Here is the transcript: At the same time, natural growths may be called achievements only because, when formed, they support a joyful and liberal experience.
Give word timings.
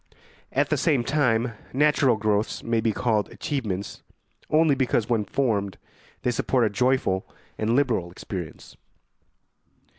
At 0.51 0.71
the 0.71 0.77
same 0.77 1.03
time, 1.03 1.51
natural 1.73 2.15
growths 2.15 2.63
may 2.63 2.81
be 2.81 2.91
called 2.91 3.29
achievements 3.29 4.01
only 4.49 4.73
because, 4.73 5.07
when 5.07 5.25
formed, 5.25 5.77
they 6.23 6.31
support 6.31 6.65
a 6.65 6.71
joyful 6.71 7.29
and 7.55 7.75
liberal 7.75 8.09
experience. 8.09 8.75